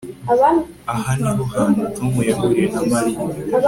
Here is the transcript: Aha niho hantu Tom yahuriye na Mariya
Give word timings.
Aha 0.93 1.11
niho 1.19 1.43
hantu 1.53 1.81
Tom 1.95 2.13
yahuriye 2.29 2.67
na 2.73 2.81
Mariya 2.91 3.23